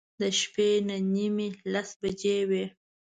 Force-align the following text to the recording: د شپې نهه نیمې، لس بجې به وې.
د 0.19 0.21
شپې 0.39 0.69
نهه 0.87 1.01
نیمې، 1.13 1.49
لس 1.73 1.89
بجې 2.01 2.37
به 2.49 2.49
وې. 2.49 2.65